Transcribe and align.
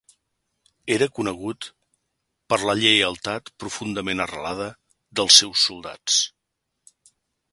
Era 0.93 1.07
conegut 1.17 1.67
per 2.53 2.59
la 2.69 2.75
lleialtat 2.79 3.53
"profundament 3.63 4.25
arrelada" 4.25 4.69
dels 5.21 5.39
seus 5.43 5.67
soldats. 5.69 6.19